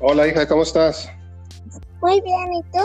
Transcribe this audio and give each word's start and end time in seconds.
Hola 0.00 0.26
hija, 0.26 0.48
¿cómo 0.48 0.62
estás? 0.62 1.08
Muy 2.00 2.20
bien, 2.20 2.52
¿y 2.54 2.62
tú? 2.72 2.80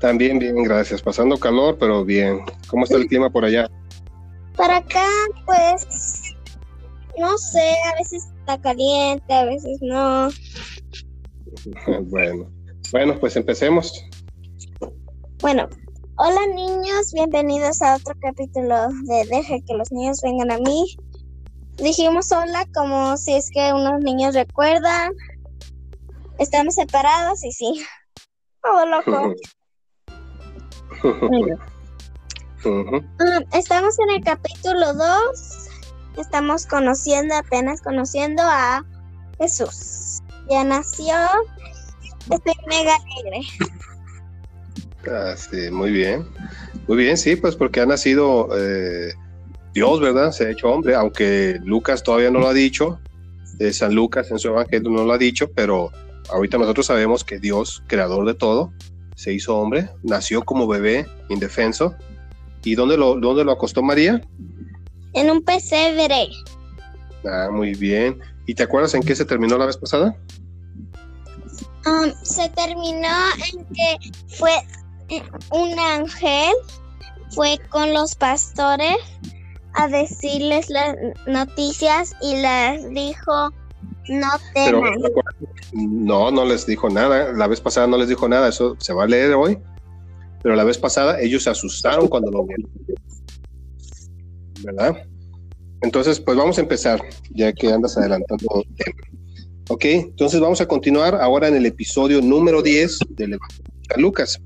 También 0.00 0.38
bien, 0.38 0.62
gracias. 0.62 1.00
Pasando 1.00 1.38
calor, 1.38 1.78
pero 1.78 2.04
bien. 2.04 2.40
¿Cómo 2.68 2.84
está 2.84 2.96
el 2.98 3.06
clima 3.06 3.30
por 3.30 3.44
allá? 3.44 3.70
Para 4.56 4.76
acá, 4.76 5.08
pues, 5.46 6.36
no 7.18 7.38
sé, 7.38 7.74
a 7.90 7.94
veces 7.98 8.26
está 8.38 8.60
caliente, 8.60 9.32
a 9.32 9.44
veces 9.46 9.78
no. 9.80 10.28
Bueno, 12.02 12.50
bueno, 12.92 13.18
pues 13.18 13.36
empecemos. 13.36 14.04
Bueno, 15.40 15.68
hola 16.16 16.46
niños, 16.54 17.12
bienvenidos 17.14 17.80
a 17.80 17.96
otro 17.96 18.14
capítulo 18.20 18.88
de 19.04 19.24
Deje 19.30 19.62
que 19.66 19.74
los 19.74 19.90
niños 19.90 20.20
vengan 20.22 20.50
a 20.50 20.58
mí. 20.58 20.84
Dijimos 21.76 22.30
hola 22.32 22.66
como 22.72 23.16
si 23.16 23.34
es 23.34 23.50
que 23.50 23.72
unos 23.72 24.00
niños 24.00 24.34
recuerdan. 24.34 25.12
Estamos 26.38 26.74
separados 26.74 27.44
y 27.44 27.52
sí. 27.52 27.84
Oh, 28.66 28.86
loco. 28.86 29.34
Ah, 32.64 33.40
estamos 33.52 33.98
en 33.98 34.10
el 34.16 34.24
capítulo 34.24 34.94
2. 34.94 35.68
Estamos 36.16 36.64
conociendo, 36.64 37.34
apenas 37.34 37.82
conociendo 37.82 38.42
a 38.42 38.82
Jesús. 39.38 40.22
Ya 40.48 40.64
nació. 40.64 41.14
Estoy 42.30 42.54
mega 42.66 42.94
alegre. 42.96 43.40
Ah, 45.10 45.34
sí, 45.36 45.70
muy 45.70 45.90
bien. 45.90 46.26
Muy 46.88 46.96
bien, 46.96 47.18
sí, 47.18 47.36
pues 47.36 47.56
porque 47.56 47.82
ha 47.82 47.86
nacido 47.86 48.48
eh, 48.56 49.12
Dios, 49.74 49.98
¿verdad? 50.00 50.30
Se 50.30 50.46
ha 50.46 50.50
hecho 50.50 50.68
hombre, 50.70 50.94
aunque 50.94 51.58
Lucas 51.64 52.04
todavía 52.04 52.30
no 52.30 52.38
lo 52.38 52.46
ha 52.46 52.54
dicho. 52.54 53.00
Eh, 53.58 53.72
San 53.72 53.92
Lucas 53.92 54.30
en 54.30 54.38
su 54.38 54.48
evangelio 54.48 54.88
no 54.88 55.04
lo 55.04 55.12
ha 55.12 55.18
dicho, 55.18 55.50
pero 55.50 55.90
ahorita 56.30 56.58
nosotros 56.58 56.86
sabemos 56.86 57.24
que 57.24 57.40
Dios, 57.40 57.82
creador 57.88 58.24
de 58.24 58.34
todo, 58.34 58.72
se 59.16 59.32
hizo 59.32 59.56
hombre, 59.56 59.90
nació 60.04 60.44
como 60.44 60.68
bebé 60.68 61.06
indefenso. 61.28 61.94
¿Y 62.62 62.76
dónde 62.76 62.96
lo, 62.96 63.16
dónde 63.16 63.44
lo 63.44 63.50
acostó 63.50 63.82
María? 63.82 64.22
En 65.12 65.28
un 65.28 65.42
pesebre. 65.42 66.28
Ah, 67.24 67.48
muy 67.50 67.74
bien. 67.74 68.20
¿Y 68.46 68.54
te 68.54 68.62
acuerdas 68.62 68.94
en 68.94 69.02
qué 69.02 69.16
se 69.16 69.24
terminó 69.24 69.58
la 69.58 69.66
vez 69.66 69.76
pasada? 69.76 70.16
Um, 71.84 72.12
se 72.22 72.48
terminó 72.50 73.08
en 73.52 73.64
que 73.74 74.12
fue 74.28 74.52
un 75.50 75.78
ángel, 75.78 76.54
fue 77.30 77.58
con 77.70 77.92
los 77.92 78.14
pastores 78.14 78.96
a 79.74 79.88
decirles 79.88 80.70
las 80.70 80.96
noticias 81.26 82.14
y 82.22 82.36
les 82.36 82.90
dijo, 82.90 83.50
no 84.08 84.28
teman. 84.54 84.94
no, 85.72 86.30
no 86.30 86.44
les 86.44 86.66
dijo 86.66 86.88
nada. 86.88 87.32
La 87.32 87.46
vez 87.46 87.60
pasada 87.60 87.86
no 87.86 87.96
les 87.96 88.08
dijo 88.08 88.28
nada. 88.28 88.48
Eso 88.48 88.76
se 88.78 88.92
va 88.92 89.04
a 89.04 89.06
leer 89.06 89.32
hoy. 89.34 89.58
Pero 90.42 90.56
la 90.56 90.64
vez 90.64 90.78
pasada 90.78 91.20
ellos 91.20 91.44
se 91.44 91.50
asustaron 91.50 92.08
cuando 92.08 92.30
lo 92.30 92.44
vieron. 92.44 92.70
¿Verdad? 94.62 94.96
Entonces, 95.82 96.20
pues 96.20 96.36
vamos 96.36 96.56
a 96.58 96.62
empezar, 96.62 97.02
ya 97.30 97.52
que 97.52 97.72
andas 97.72 97.96
adelantando 97.98 98.46
el 98.62 98.76
tema. 98.76 98.96
Ok, 99.68 99.84
entonces 99.86 100.40
vamos 100.40 100.60
a 100.60 100.66
continuar 100.66 101.14
ahora 101.14 101.48
en 101.48 101.56
el 101.56 101.66
episodio 101.66 102.20
número 102.20 102.62
10 102.62 102.98
del 103.10 103.34
Evangelio 103.34 103.72
de 103.88 104.02
Lucas. 104.02 104.40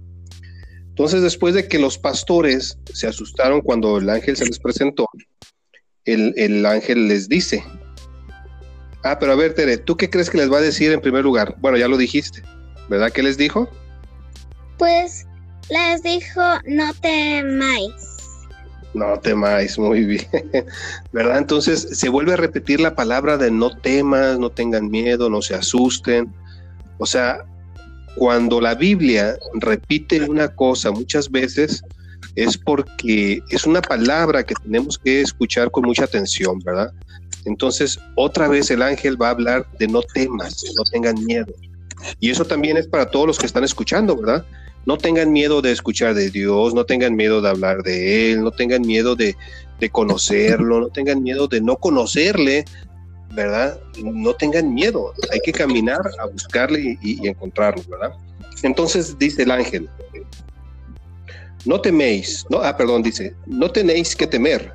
Entonces, 0.99 1.23
después 1.23 1.55
de 1.55 1.69
que 1.69 1.79
los 1.79 1.97
pastores 1.97 2.77
se 2.93 3.07
asustaron 3.07 3.61
cuando 3.61 3.99
el 3.99 4.11
ángel 4.11 4.37
se 4.37 4.47
les 4.47 4.59
presentó, 4.59 5.09
el, 6.05 6.35
el 6.37 6.67
ángel 6.67 7.07
les 7.07 7.29
dice, 7.29 7.63
Ah, 9.05 9.19
pero 9.19 9.33
a 9.33 9.37
ver, 9.37 9.55
Tere, 9.55 9.79
¿tú 9.79 9.97
qué 9.97 10.11
crees 10.11 10.29
que 10.29 10.39
les 10.39 10.53
va 10.53 10.59
a 10.59 10.61
decir 10.61 10.91
en 10.91 11.01
primer 11.01 11.23
lugar? 11.23 11.55
Bueno, 11.61 11.79
ya 11.79 11.87
lo 11.87 11.97
dijiste, 11.97 12.43
¿verdad? 12.89 13.12
¿Qué 13.12 13.22
les 13.22 13.39
dijo? 13.39 13.69
Pues 14.77 15.25
les 15.71 16.03
dijo, 16.03 16.43
no 16.67 16.93
temáis. 16.95 17.93
No 18.95 19.21
temáis, 19.21 19.78
muy 19.78 20.05
bien, 20.05 20.27
¿verdad? 21.12 21.39
Entonces 21.39 21.89
se 21.93 22.09
vuelve 22.09 22.33
a 22.33 22.37
repetir 22.37 22.81
la 22.81 22.97
palabra 22.97 23.37
de 23.39 23.53
no 23.53 23.71
temas, 23.77 24.39
no 24.39 24.51
tengan 24.51 24.91
miedo, 24.91 25.31
no 25.31 25.43
se 25.43 25.55
asusten. 25.55 26.34
O 26.99 27.06
sea, 27.06 27.45
cuando 28.19 28.61
la 28.61 28.75
Biblia 28.75 29.37
repite 29.55 30.23
una 30.23 30.49
cosa 30.49 30.91
muchas 30.91 31.31
veces 31.31 31.83
es 32.34 32.59
porque 32.59 33.41
es 33.51 33.65
una 33.65 33.81
palabra 33.81 34.45
que 34.45 34.55
tenemos 34.55 34.99
que 34.99 35.21
escuchar 35.21 35.71
con 35.71 35.84
mucha 35.84 36.05
atención, 36.05 36.59
¿verdad? 36.61 36.93
Entonces, 37.45 37.99
otra 38.15 38.49
vez 38.49 38.71
el 38.71 38.83
ángel 38.83 39.21
va 39.21 39.28
a 39.28 39.31
hablar 39.31 39.67
de 39.78 39.89
no 39.89 40.03
temas, 40.03 40.65
no 40.77 40.83
tengan 40.93 41.25
miedo. 41.25 41.53
Y 42.21 42.31
eso 42.31 42.45
también 42.45 42.77
es 42.77 42.87
para 42.87 43.11
todos 43.11 43.27
los 43.27 43.39
que 43.39 43.47
están 43.47 43.65
escuchando, 43.65 44.17
¿verdad? 44.17 44.45
No 44.87 44.99
tengan 44.99 45.33
miedo 45.33 45.62
de 45.62 45.73
escuchar 45.73 46.15
de 46.15 46.31
Dios, 46.31 46.75
no 46.75 46.84
tengan 46.84 47.17
miedo 47.17 47.41
de 47.41 47.49
hablar 47.49 47.83
de 47.83 48.33
Él, 48.33 48.43
no 48.43 48.51
tengan 48.51 48.83
miedo 48.83 49.17
de, 49.17 49.37
conocerlo, 49.93 50.81
no 50.81 50.89
tengan 50.89 51.23
miedo 51.23 51.47
de 51.47 51.61
no 51.61 51.77
conocerle, 51.77 52.65
¿verdad? 53.34 53.78
No 54.03 54.34
tengan 54.34 54.72
miedo, 54.75 55.12
hay 55.33 55.41
que 55.41 55.53
caminar 55.53 56.00
a 56.19 56.27
buscarle 56.27 56.99
y, 57.03 57.25
y 57.25 57.28
encontrarlo, 57.28 57.83
¿verdad? 57.89 58.12
Entonces 58.62 59.19
dice 59.19 59.43
el 59.43 59.50
ángel, 59.50 59.89
no 61.65 61.81
teméis, 61.81 62.47
no, 62.50 62.59
ah, 62.59 62.77
perdón, 62.77 63.03
dice, 63.03 63.34
no 63.47 63.71
tenéis 63.71 64.16
que 64.16 64.27
temer, 64.27 64.72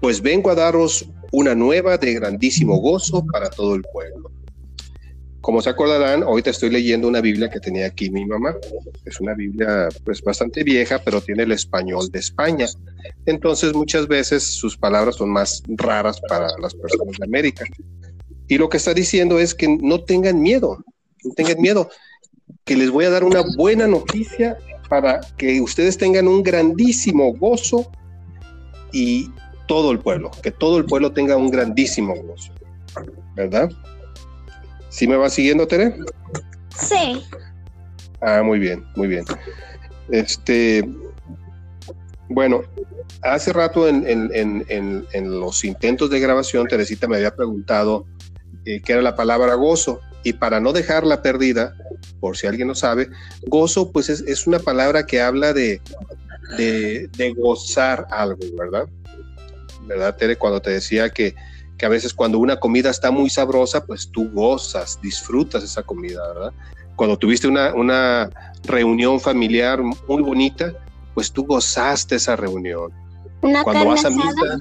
pues 0.00 0.20
vengo 0.20 0.50
a 0.50 0.54
daros 0.54 1.06
una 1.30 1.54
nueva 1.54 1.96
de 1.98 2.14
grandísimo 2.14 2.76
gozo 2.76 3.24
para 3.26 3.50
todo 3.50 3.74
el 3.74 3.82
pueblo. 3.92 4.30
Como 5.40 5.60
se 5.60 5.68
acordarán, 5.68 6.22
ahorita 6.22 6.50
estoy 6.50 6.70
leyendo 6.70 7.06
una 7.06 7.20
Biblia 7.20 7.50
que 7.50 7.60
tenía 7.60 7.86
aquí 7.86 8.08
mi 8.08 8.24
mamá. 8.24 8.56
Es 9.04 9.20
una 9.20 9.34
Biblia 9.34 9.88
pues 10.04 10.22
bastante 10.22 10.64
vieja, 10.64 11.00
pero 11.04 11.20
tiene 11.20 11.42
el 11.42 11.52
español 11.52 12.08
de 12.10 12.18
España. 12.18 12.66
Entonces 13.26 13.74
muchas 13.74 14.08
veces 14.08 14.54
sus 14.54 14.76
palabras 14.76 15.16
son 15.16 15.30
más 15.30 15.62
raras 15.68 16.20
para 16.28 16.48
las 16.58 16.74
personas 16.74 17.16
de 17.18 17.24
América. 17.24 17.64
Y 18.48 18.58
lo 18.58 18.68
que 18.68 18.76
está 18.76 18.94
diciendo 18.94 19.38
es 19.38 19.54
que 19.54 19.68
no 19.68 20.04
tengan 20.04 20.40
miedo, 20.40 20.84
no 21.24 21.34
tengan 21.34 21.60
miedo, 21.60 21.88
que 22.64 22.76
les 22.76 22.90
voy 22.90 23.06
a 23.06 23.10
dar 23.10 23.24
una 23.24 23.42
buena 23.56 23.86
noticia 23.86 24.58
para 24.88 25.20
que 25.38 25.60
ustedes 25.60 25.96
tengan 25.96 26.28
un 26.28 26.42
grandísimo 26.42 27.32
gozo 27.34 27.90
y 28.92 29.30
todo 29.66 29.90
el 29.92 29.98
pueblo, 29.98 30.30
que 30.42 30.50
todo 30.50 30.78
el 30.78 30.84
pueblo 30.84 31.12
tenga 31.12 31.36
un 31.36 31.50
grandísimo 31.50 32.14
gozo, 32.14 32.52
¿verdad? 33.34 33.70
¿Sí 34.90 35.08
me 35.08 35.16
va 35.16 35.28
siguiendo, 35.30 35.66
Tere? 35.66 35.96
Sí. 36.76 37.22
Ah, 38.20 38.42
muy 38.44 38.58
bien, 38.58 38.84
muy 38.94 39.08
bien. 39.08 39.24
Este, 40.10 40.88
bueno, 42.28 42.62
hace 43.22 43.52
rato 43.52 43.86
en, 43.88 45.06
los 45.40 45.64
intentos 45.64 46.10
de 46.10 46.20
grabación, 46.20 46.66
Teresita 46.66 47.06
me 47.06 47.16
había 47.16 47.34
preguntado 47.34 48.06
eh, 48.64 48.80
qué 48.82 48.92
era 48.92 49.02
la 49.02 49.16
palabra 49.16 49.54
gozo. 49.54 50.00
Y 50.26 50.32
para 50.32 50.58
no 50.58 50.72
dejarla 50.72 51.20
perdida, 51.20 51.76
por 52.18 52.38
si 52.38 52.46
alguien 52.46 52.68
no 52.68 52.74
sabe, 52.74 53.10
gozo 53.46 53.92
pues 53.92 54.08
es, 54.08 54.46
una 54.46 54.58
palabra 54.58 55.04
que 55.04 55.20
habla 55.20 55.52
de, 55.52 55.82
gozar 57.36 58.06
algo, 58.10 58.40
¿verdad? 58.58 58.88
¿verdad, 59.82 60.16
Tere? 60.16 60.36
Cuando 60.36 60.62
te 60.62 60.70
decía 60.70 61.10
que, 61.10 61.34
a 61.82 61.88
veces 61.88 62.14
cuando 62.14 62.38
una 62.38 62.58
comida 62.58 62.88
está 62.88 63.10
muy 63.10 63.28
sabrosa, 63.28 63.84
pues 63.84 64.08
tú 64.10 64.30
gozas, 64.30 64.98
disfrutas 65.02 65.62
esa 65.62 65.82
comida, 65.82 66.26
¿verdad? 66.32 66.52
Cuando 66.96 67.18
tuviste 67.18 67.46
una 67.46 68.30
reunión 68.62 69.20
familiar 69.20 69.82
muy 69.82 70.22
bonita, 70.22 70.72
pues 71.14 71.32
tú 71.32 71.44
gozaste 71.44 72.16
esa 72.16 72.36
reunión. 72.36 72.92
Una 73.42 73.62
cuando 73.62 73.86
vas 73.86 74.04
a 74.04 74.10
misa, 74.10 74.58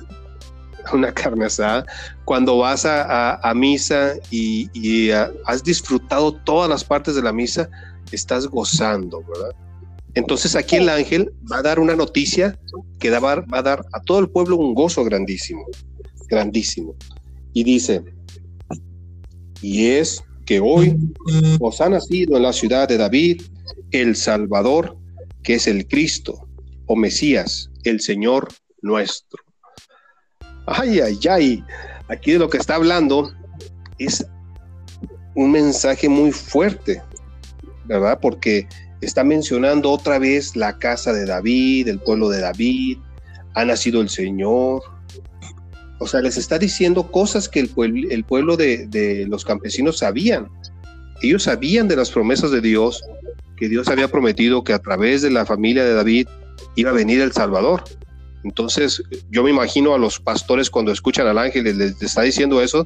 una 0.94 1.13
carne 1.13 1.45
asada, 1.45 1.86
cuando 2.25 2.57
vas 2.57 2.86
a, 2.86 3.54
misa 3.56 4.13
y, 4.30 5.10
has 5.12 5.63
disfrutado 5.63 6.33
todas 6.33 6.69
las 6.69 6.83
partes 6.83 7.16
de 7.16 7.22
la 7.22 7.33
misa, 7.33 7.69
estás 8.12 8.48
gozando, 8.48 9.24
¿verdad? 9.28 9.56
Entonces 10.16 10.56
aquí 10.56 10.75
el 10.75 10.89
ángel 10.89 11.33
va 11.51 11.57
a 11.57 11.62
dar 11.63 11.80
una 11.80 11.95
noticia 11.95 12.60
que 13.00 13.10
va, 13.10 13.44
a 13.51 13.62
dar 13.62 13.83
a 13.94 14.01
todo 14.01 14.19
el 14.19 14.30
pueblo 14.30 14.57
un 14.57 14.75
gozo 14.75 15.04
grandísimo, 15.04 15.66
grandísimo. 16.28 16.95
Y 17.54 17.63
dice, 17.63 18.04
y 19.62 19.88
es 19.88 20.24
que 20.45 20.60
hoy 20.60 20.98
os 21.60 21.81
ha 21.81 21.89
nacido 21.89 22.38
en 22.38 22.44
la 22.44 22.54
ciudad 22.54 22.88
de 22.88 22.98
David 22.98 23.42
el 23.92 24.16
Salvador, 24.16 24.98
que 25.42 25.56
es 25.56 25.68
el 25.68 25.88
Cristo, 25.88 26.43
o 26.88 26.95
Mesías, 26.95 27.69
el 27.83 28.01
Señor 28.01 28.47
nuestro. 28.81 29.41
Ay, 30.65 31.00
ay, 31.00 31.19
ay, 31.30 31.63
aquí 32.07 32.33
de 32.33 32.39
lo 32.39 32.50
que 32.50 32.57
está 32.57 32.75
hablando 32.75 33.33
es 33.97 34.25
un 35.35 35.51
mensaje 35.51 36.07
muy 36.07 36.31
fuerte, 36.31 37.01
¿verdad? 37.85 38.19
Porque 38.21 38.68
está 39.01 39.24
mencionando 39.24 39.91
otra 39.91 40.19
vez 40.19 40.56
la 40.56 40.77
casa 40.77 41.12
de 41.13 41.25
David, 41.25 41.88
el 41.88 42.00
pueblo 42.00 42.30
de 42.30 42.41
David, 42.41 42.97
ha 43.56 43.65
nacido 43.65 44.01
el 44.01 44.09
Señor. 44.09 44.81
O 46.00 46.07
sea, 46.07 46.21
les 46.21 46.38
está 46.38 46.57
diciendo 46.59 47.12
cosas 47.12 47.47
que 47.47 47.59
el 47.59 47.69
pueblo, 47.69 48.09
el 48.09 48.24
pueblo 48.24 48.57
de, 48.57 48.88
de 48.88 49.25
los 49.27 49.45
campesinos 49.45 50.00
sabían. 50.00 50.50
Ellos 51.21 51.44
sabían 51.44 51.88
de 51.88 51.95
las 51.95 52.12
promesas 52.12 52.51
de 52.51 52.62
Dios, 52.62 53.01
que 53.57 53.69
Dios 53.69 53.88
había 53.88 54.07
prometido 54.07 54.63
que 54.63 54.74
a 54.74 54.80
través 54.80 55.21
de 55.21 55.31
la 55.31 55.45
familia 55.45 55.85
de 55.85 55.94
David 55.94 56.27
iba 56.75 56.92
a 56.92 56.94
venir 56.94 57.21
el 57.21 57.31
Salvador. 57.31 57.83
Entonces, 58.44 59.01
yo 59.31 59.44
me 59.44 59.51
imagino 59.51 59.94
a 59.94 59.98
los 59.98 60.19
pastores 60.19 60.69
cuando 60.69 60.92
escuchan 60.92 61.27
al 61.27 61.38
ángel 61.38 61.68
y 61.68 61.74
les 61.74 62.01
está 62.01 62.24
diciendo 62.24 62.62
eso, 62.62 62.86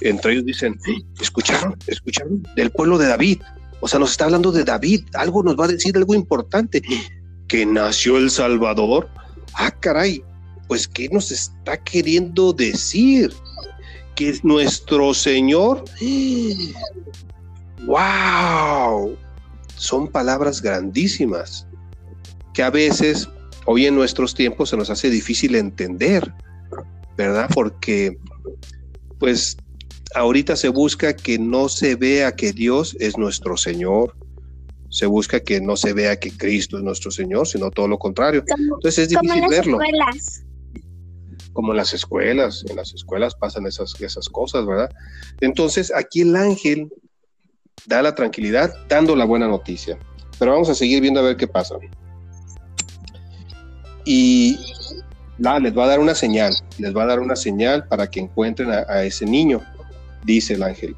entre 0.00 0.32
ellos 0.32 0.46
dicen, 0.46 0.78
¿escucharon? 1.20 1.76
¿Escucharon? 1.86 2.42
Del 2.56 2.70
pueblo 2.70 2.96
de 2.98 3.08
David. 3.08 3.42
O 3.80 3.88
sea, 3.88 3.98
nos 3.98 4.12
está 4.12 4.24
hablando 4.24 4.50
de 4.50 4.64
David. 4.64 5.04
Algo 5.14 5.42
nos 5.42 5.58
va 5.58 5.66
a 5.66 5.68
decir, 5.68 5.96
algo 5.96 6.14
importante. 6.14 6.82
Que 7.48 7.66
nació 7.66 8.16
el 8.16 8.30
Salvador. 8.30 9.10
Ah, 9.54 9.70
caray. 9.70 10.24
Pues, 10.68 10.88
¿qué 10.88 11.08
nos 11.10 11.30
está 11.30 11.76
queriendo 11.76 12.52
decir? 12.52 13.32
Que 14.14 14.38
nuestro 14.42 15.12
Señor. 15.12 15.84
¡Wow! 17.84 19.16
Son 19.76 20.08
palabras 20.08 20.62
grandísimas 20.62 21.66
que 22.54 22.62
a 22.62 22.70
veces 22.70 23.28
hoy 23.66 23.86
en 23.86 23.94
nuestros 23.94 24.34
tiempos 24.34 24.70
se 24.70 24.76
nos 24.76 24.90
hace 24.90 25.10
difícil 25.10 25.54
entender, 25.54 26.32
¿verdad? 27.16 27.48
Porque 27.54 28.18
pues 29.18 29.56
ahorita 30.14 30.56
se 30.56 30.68
busca 30.68 31.14
que 31.14 31.38
no 31.38 31.68
se 31.68 31.94
vea 31.94 32.34
que 32.34 32.52
Dios 32.52 32.96
es 33.00 33.16
nuestro 33.16 33.56
Señor, 33.56 34.16
se 34.88 35.06
busca 35.06 35.40
que 35.40 35.60
no 35.60 35.76
se 35.76 35.92
vea 35.92 36.18
que 36.18 36.30
Cristo 36.30 36.76
es 36.76 36.84
nuestro 36.84 37.10
Señor, 37.10 37.46
sino 37.46 37.70
todo 37.70 37.88
lo 37.88 37.98
contrario. 37.98 38.44
Entonces 38.46 38.98
es 38.98 39.08
difícil 39.08 39.44
verlo. 39.48 39.80
Escuelas. 39.80 40.44
Como 41.54 41.72
en 41.72 41.76
las 41.78 41.94
escuelas, 41.94 42.64
en 42.68 42.76
las 42.76 42.92
escuelas 42.94 43.34
pasan 43.34 43.66
esas, 43.66 43.98
esas 44.00 44.28
cosas, 44.28 44.66
¿verdad? 44.66 44.90
Entonces 45.40 45.92
aquí 45.94 46.22
el 46.22 46.34
ángel 46.36 46.90
da 47.86 48.02
la 48.02 48.14
tranquilidad 48.14 48.74
dando 48.88 49.16
la 49.16 49.24
buena 49.24 49.48
noticia. 49.48 49.98
Pero 50.38 50.52
vamos 50.52 50.68
a 50.68 50.74
seguir 50.74 51.00
viendo 51.00 51.20
a 51.20 51.22
ver 51.22 51.36
qué 51.36 51.46
pasa 51.46 51.76
y 54.04 54.58
les 55.42 55.76
va 55.76 55.84
a 55.84 55.88
dar 55.88 56.00
una 56.00 56.14
señal, 56.14 56.54
les 56.78 56.94
va 56.94 57.02
a 57.02 57.06
dar 57.06 57.20
una 57.20 57.36
señal 57.36 57.86
para 57.88 58.08
que 58.08 58.20
encuentren 58.20 58.70
a, 58.70 59.02
ese 59.02 59.26
niño, 59.26 59.60
dice 60.24 60.54
el 60.54 60.62
ángel. 60.62 60.96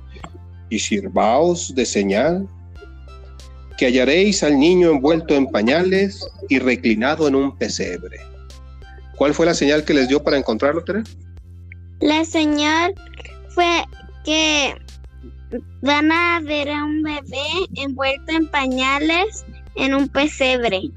Y 0.71 0.79
sirvaos 0.79 1.75
de 1.75 1.87
señal 1.87 2.49
que 3.79 3.87
hallaréis 3.87 4.43
al 4.43 4.59
niño 4.59 4.91
envuelto 4.91 5.35
en 5.35 5.47
pañales 5.47 6.27
y 6.49 6.59
reclinado 6.59 7.29
en 7.29 7.35
un 7.35 7.57
pesebre. 7.57 8.19
¿Cuál 9.17 9.35
fue 9.35 9.47
la 9.47 9.55
señal 9.55 9.85
que 9.85 9.95
les 9.95 10.09
dio 10.09 10.23
para 10.23 10.37
encontrarlo, 10.37 10.83
Tere? 10.83 11.03
La 12.01 12.25
señal 12.25 12.95
fue 13.49 13.85
que 14.25 14.75
van 15.83 16.11
a 16.11 16.41
ver 16.41 16.69
a 16.69 16.85
un 16.85 17.03
bebé 17.03 17.47
envuelto 17.77 18.33
en 18.33 18.49
pañales 18.49 19.45
en 19.77 19.95
un 19.95 20.09
pesebre. 20.09 20.91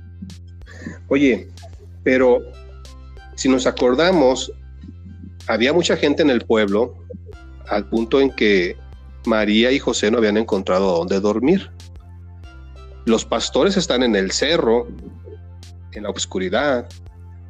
Oye, 1.09 1.47
pero 2.07 2.39
si 3.35 3.49
nos 3.49 3.67
acordamos, 3.67 4.49
había 5.45 5.73
mucha 5.73 5.97
gente 5.97 6.21
en 6.23 6.29
el 6.29 6.39
pueblo 6.39 6.95
al 7.67 7.89
punto 7.89 8.21
en 8.21 8.31
que 8.31 8.77
María 9.25 9.73
y 9.73 9.79
José 9.79 10.09
no 10.09 10.19
habían 10.19 10.37
encontrado 10.37 10.95
dónde 10.95 11.19
dormir. 11.19 11.69
Los 13.03 13.25
pastores 13.25 13.75
están 13.75 14.03
en 14.03 14.15
el 14.15 14.31
cerro, 14.31 14.87
en 15.91 16.03
la 16.03 16.09
oscuridad, 16.11 16.87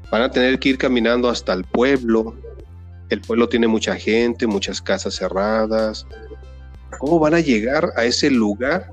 van 0.10 0.24
a 0.24 0.32
tener 0.32 0.58
que 0.58 0.70
ir 0.70 0.80
caminando 0.80 1.30
hasta 1.30 1.54
el 1.54 1.64
pueblo. 1.64 2.34
El 3.10 3.22
pueblo 3.22 3.48
tiene 3.50 3.68
mucha 3.68 3.96
gente, 3.96 4.48
muchas 4.48 4.82
casas 4.82 5.14
cerradas. 5.14 6.08
¿Cómo 6.98 7.20
van 7.20 7.36
a 7.36 7.42
llegar 7.42 7.94
a 7.96 8.06
ese 8.06 8.32
lugar 8.32 8.92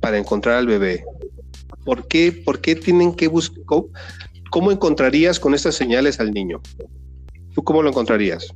para 0.00 0.18
encontrar 0.18 0.56
al 0.56 0.66
bebé? 0.66 1.04
¿Por 1.84 2.08
qué, 2.08 2.32
por 2.32 2.60
qué 2.60 2.74
tienen 2.74 3.14
que 3.14 3.28
buscar? 3.28 3.84
¿Cómo 4.50 4.70
encontrarías 4.70 5.40
con 5.40 5.54
estas 5.54 5.74
señales 5.74 6.20
al 6.20 6.32
niño? 6.32 6.60
¿Tú 7.54 7.62
cómo 7.62 7.82
lo 7.82 7.90
encontrarías? 7.90 8.48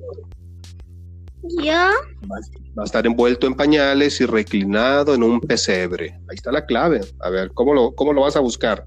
Yo. 1.63 1.73
Va 1.73 2.83
a 2.83 2.85
estar 2.85 3.07
envuelto 3.07 3.47
en 3.47 3.55
pañales 3.55 4.21
y 4.21 4.27
reclinado 4.27 5.15
en 5.15 5.23
un 5.23 5.41
pesebre. 5.41 6.21
Ahí 6.29 6.37
está 6.37 6.53
la 6.53 6.67
clave. 6.67 7.01
A 7.21 7.31
ver, 7.31 7.53
¿cómo 7.53 7.75
lo, 7.75 7.95
cómo 7.95 8.13
lo 8.13 8.23
vas 8.23 8.37
a 8.37 8.41
buscar? 8.41 8.85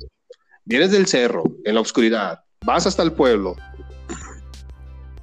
Vienes 0.65 0.91
del 0.91 1.07
cerro, 1.07 1.43
en 1.65 1.75
la 1.75 1.81
oscuridad, 1.81 2.41
vas 2.65 2.85
hasta 2.85 3.03
el 3.03 3.11
pueblo. 3.11 3.55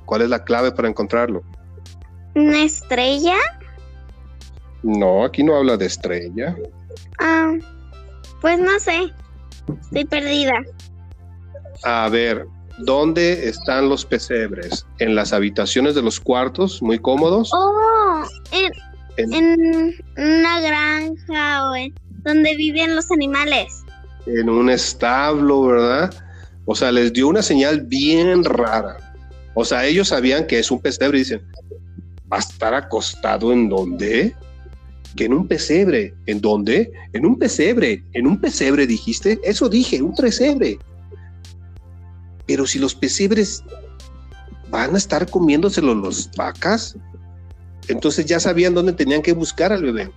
¿Cuál 0.04 0.22
es 0.22 0.30
la 0.30 0.44
clave 0.44 0.72
para 0.72 0.88
encontrarlo? 0.88 1.42
¿Una 2.34 2.62
estrella? 2.64 3.36
No, 4.82 5.24
aquí 5.24 5.42
no 5.42 5.56
habla 5.56 5.76
de 5.76 5.86
estrella. 5.86 6.56
Ah. 7.18 7.54
Pues 8.40 8.58
no 8.58 8.78
sé, 8.78 9.12
estoy 9.82 10.04
perdida. 10.04 10.54
A 11.84 12.08
ver, 12.08 12.46
¿dónde 12.78 13.48
están 13.48 13.88
los 13.88 14.04
pesebres? 14.04 14.86
¿En 14.98 15.14
las 15.14 15.32
habitaciones 15.32 15.94
de 15.94 16.02
los 16.02 16.20
cuartos, 16.20 16.82
muy 16.82 16.98
cómodos? 16.98 17.50
Oh, 17.52 18.22
en, 19.16 19.94
una 20.16 20.60
granja 20.60 21.70
o 21.70 21.76
en 21.76 21.94
donde 22.22 22.54
viven 22.56 22.94
los 22.94 23.10
animales. 23.10 23.84
En 24.26 24.48
un 24.48 24.70
establo, 24.70 25.62
¿verdad? 25.62 26.14
O 26.66 26.74
sea, 26.74 26.92
les 26.92 27.12
dio 27.12 27.28
una 27.28 27.42
señal 27.42 27.80
bien 27.82 28.44
rara. 28.44 28.96
O 29.54 29.64
sea, 29.64 29.84
ellos 29.86 30.08
sabían 30.08 30.46
que 30.46 30.58
es 30.58 30.70
un 30.70 30.80
pesebre 30.80 31.18
y 31.18 31.22
dicen, 31.22 31.42
¿va 32.30 32.36
a 32.36 32.40
estar 32.40 32.74
acostado 32.74 33.52
en 33.52 33.68
dónde? 33.68 34.34
Que 35.16 35.24
en 35.24 35.32
un 35.32 35.48
pesebre. 35.48 36.14
¿En 36.26 36.40
dónde? 36.40 36.92
En 37.12 37.26
un 37.26 37.38
pesebre. 37.38 38.04
¿En 38.12 38.26
un 38.26 38.40
pesebre 38.40 38.86
dijiste? 38.86 39.38
Eso 39.42 39.68
dije, 39.68 40.02
un 40.02 40.14
pesebre. 40.14 40.78
Pero 42.46 42.66
si 42.66 42.78
los 42.78 42.94
pesebres 42.94 43.62
van 44.70 44.94
a 44.94 44.98
estar 44.98 45.28
comiéndoselo 45.30 45.94
los 45.94 46.30
vacas, 46.36 46.96
entonces 47.88 48.26
ya 48.26 48.40
sabían 48.40 48.74
dónde 48.74 48.92
tenían 48.92 49.22
que 49.22 49.32
buscar 49.32 49.72
al 49.72 49.82
bebé. 49.82 50.10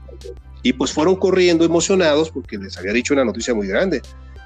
Y 0.64 0.74
pues 0.74 0.92
fueron 0.92 1.16
corriendo 1.16 1.66
emocionados 1.66 2.30
porque 2.30 2.58
les 2.58 2.78
había 2.78 2.94
dicho 2.94 3.14
una 3.14 3.26
noticia 3.26 3.54
muy 3.54 3.68
grande. 3.68 4.02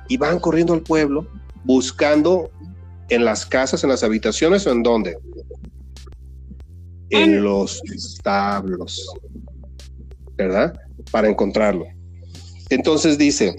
Y 0.08 0.18
van 0.18 0.40
corriendo 0.40 0.74
al 0.74 0.82
pueblo 0.82 1.28
buscando 1.64 2.52
en 3.10 3.26
las 3.26 3.46
casas, 3.46 3.84
en 3.84 3.90
las 3.90 4.04
habitaciones 4.04 4.66
o 4.68 4.72
en 4.72 4.84
dónde? 4.84 5.18
En 7.10 7.44
los 7.44 7.82
establos. 7.86 9.08
¿Verdad? 10.38 10.74
Para 11.12 11.30
encontrarlo. 11.30 11.86
Entonces 12.70 13.18
dice, 13.18 13.56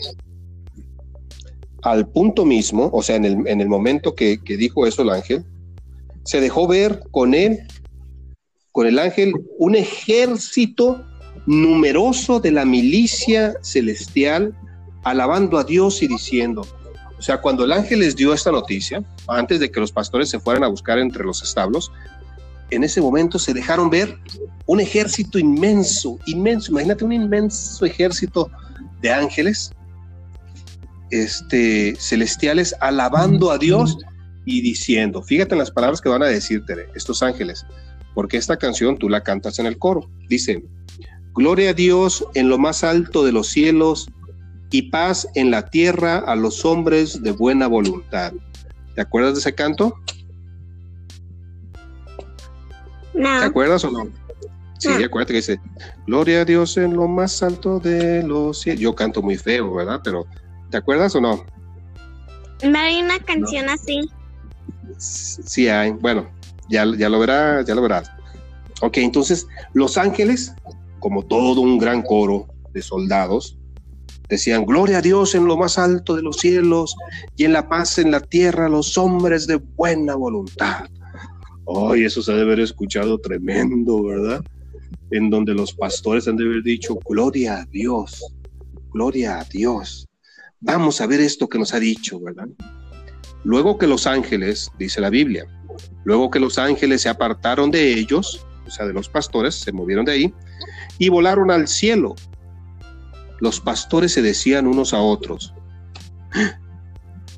al 1.83 2.09
punto 2.09 2.45
mismo, 2.45 2.91
o 2.93 3.03
sea, 3.03 3.17
en 3.17 3.25
el, 3.25 3.47
en 3.47 3.61
el 3.61 3.69
momento 3.69 4.15
que, 4.15 4.39
que 4.43 4.57
dijo 4.57 4.87
eso 4.87 5.03
el 5.03 5.11
ángel, 5.11 5.45
se 6.25 6.41
dejó 6.41 6.67
ver 6.67 7.03
con 7.13 7.35
él, 7.35 7.61
con 8.73 8.87
el 8.87 8.99
ángel, 8.99 9.33
un 9.59 9.77
ejército 9.77 11.05
numeroso 11.47 12.41
de 12.41 12.51
la 12.51 12.65
milicia 12.65 13.55
celestial, 13.63 14.55
alabando 15.05 15.59
a 15.59 15.65
Dios 15.65 16.03
y 16.03 16.09
diciendo, 16.09 16.67
o 17.19 17.23
sea, 17.23 17.41
cuando 17.41 17.65
el 17.65 17.73
ángel 17.73 18.01
les 18.01 18.17
dio 18.17 18.35
esta 18.35 18.51
noticia, 18.51 19.03
antes 19.29 19.61
de 19.61 19.71
que 19.71 19.81
los 19.81 19.93
pastores 19.93 20.29
se 20.29 20.41
fueran 20.41 20.65
a 20.65 20.69
buscar 20.69 20.99
entre 20.99 21.25
los 21.25 21.43
establos, 21.43 21.93
en 22.71 22.85
ese 22.85 23.01
momento 23.01 23.39
se 23.39 23.55
dejaron 23.55 23.91
ver 23.91 24.19
un 24.67 24.81
ejército 24.81 25.39
inmenso, 25.39 26.19
inmenso, 26.27 26.73
imagínate 26.73 27.05
un 27.05 27.13
inmenso 27.13 27.85
ejército 27.85 28.51
de 29.01 29.13
ángeles 29.13 29.71
este, 31.11 31.95
celestiales 31.99 32.75
alabando 32.81 33.51
a 33.51 33.59
Dios 33.59 33.97
y 34.45 34.61
diciendo, 34.61 35.23
fíjate 35.23 35.55
en 35.55 35.61
las 35.61 35.71
palabras 35.71 36.01
que 36.01 36.09
van 36.09 36.23
a 36.23 36.27
decirte 36.27 36.89
estos 36.95 37.23
ángeles, 37.23 37.65
porque 38.15 38.37
esta 38.37 38.57
canción 38.57 38.97
tú 38.97 39.09
la 39.09 39.23
cantas 39.23 39.59
en 39.59 39.67
el 39.67 39.79
coro. 39.79 40.09
Dice, 40.29 40.63
Gloria 41.37 41.71
a 41.71 41.75
Dios 41.75 42.25
en 42.35 42.49
lo 42.49 42.57
más 42.57 42.83
alto 42.83 43.23
de 43.23 43.31
los 43.31 43.49
cielos 43.49 44.09
y 44.71 44.91
paz 44.91 45.29
en 45.35 45.51
la 45.51 45.69
tierra 45.69 46.17
a 46.17 46.35
los 46.35 46.65
hombres 46.65 47.23
de 47.23 47.31
buena 47.31 47.67
voluntad. 47.67 48.33
¿Te 48.95 49.03
acuerdas 49.03 49.35
de 49.35 49.41
ese 49.41 49.55
canto? 49.55 50.01
¿Te 53.17 53.45
acuerdas 53.45 53.85
o 53.85 53.91
no? 53.91 54.09
Sí, 54.79 54.89
acuérdate 55.03 55.33
que 55.33 55.39
dice, 55.39 55.61
Gloria 56.07 56.43
a 56.43 56.45
Dios 56.45 56.77
en 56.77 56.95
lo 56.95 57.09
más 57.09 57.43
alto 57.43 57.81
de 57.81 58.23
los 58.23 58.61
cielos. 58.61 58.81
Yo 58.81 58.95
canto 58.95 59.23
muy 59.23 59.37
feo, 59.37 59.75
¿verdad? 59.75 60.01
Pero, 60.05 60.27
¿te 60.71 60.77
acuerdas 60.77 61.15
o 61.15 61.21
no? 61.21 61.45
No 62.63 62.79
hay 62.79 63.03
una 63.03 63.19
canción 63.21 63.69
así. 63.69 64.11
Sí 64.99 65.69
hay. 65.69 65.93
Bueno, 65.93 66.29
ya, 66.69 66.85
ya 66.97 67.09
lo 67.09 67.19
verás, 67.19 67.67
ya 67.67 67.75
lo 67.75 67.83
verás. 67.83 68.11
Ok, 68.83 68.99
entonces, 68.99 69.47
los 69.73 69.97
ángeles, 69.97 70.55
como 70.99 71.23
todo 71.23 71.61
un 71.63 71.79
gran 71.79 72.03
coro 72.03 72.47
de 72.73 72.83
soldados, 72.83 73.59
decían, 74.29 74.67
Gloria 74.67 74.99
a 74.99 75.03
Dios 75.03 75.35
en 75.35 75.47
lo 75.47 75.57
más 75.57 75.79
alto 75.79 76.17
de 76.17 76.23
los 76.23 76.37
cielos 76.37 76.95
y 77.37 77.45
en 77.45 77.53
la 77.53 77.69
paz 77.69 77.99
en 77.99 78.11
la 78.11 78.21
tierra 78.21 78.69
los 78.69 78.99
hombres 78.99 79.47
de 79.47 79.57
buena 79.57 80.15
voluntad. 80.15 80.87
Ay, 81.67 82.05
eso 82.05 82.23
se 82.23 82.33
debe 82.33 82.43
haber 82.43 82.61
escuchado 82.61 83.19
tremendo, 83.19 84.03
¿verdad? 84.05 84.45
En 85.11 85.31
donde 85.31 85.55
los 85.55 85.73
pastores 85.73 86.29
han 86.29 86.37
de 86.37 86.45
haber 86.45 86.63
dicho, 86.63 86.97
gloria 87.05 87.61
a 87.61 87.65
Dios, 87.67 88.23
gloria 88.93 89.41
a 89.41 89.45
Dios. 89.45 90.07
Vamos 90.61 91.01
a 91.01 91.07
ver 91.07 91.21
esto 91.21 91.49
que 91.49 91.59
nos 91.59 91.75
ha 91.75 91.81
dicho, 91.81 92.21
¿verdad? 92.21 92.49
Luego 93.45 93.79
que 93.79 93.87
los 93.87 94.07
ángeles, 94.07 94.71
dice 94.79 95.01
la 95.01 95.11
Biblia, 95.11 95.47
luego 96.05 96.31
que 96.31 96.41
los 96.41 96.59
ángeles 96.59 97.03
se 97.03 97.09
apartaron 97.09 97.71
de 97.71 97.95
ellos, 97.95 98.47
o 98.67 98.71
sea, 98.71 98.87
de 98.87 98.93
los 98.93 99.09
pastores, 99.09 99.57
se 99.57 99.73
movieron 99.73 100.05
de 100.05 100.13
ahí 100.13 100.35
y 100.99 101.09
volaron 101.09 101.51
al 101.51 101.69
cielo. 101.69 102.15
Los 103.41 103.61
pastores 103.61 104.13
se 104.13 104.23
decían 104.23 104.67
unos 104.67 104.95
a 104.95 105.01
otros, 105.01 105.53